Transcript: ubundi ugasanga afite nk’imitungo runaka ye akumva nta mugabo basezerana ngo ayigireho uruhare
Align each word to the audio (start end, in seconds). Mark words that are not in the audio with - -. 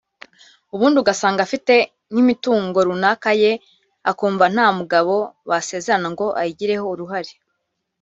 ubundi 0.75 0.95
ugasanga 0.99 1.39
afite 1.43 1.73
nk’imitungo 2.11 2.77
runaka 2.87 3.29
ye 3.41 3.51
akumva 4.11 4.45
nta 4.53 4.67
mugabo 4.79 5.15
basezerana 5.49 6.07
ngo 6.13 6.25
ayigireho 6.41 6.85
uruhare 6.95 7.33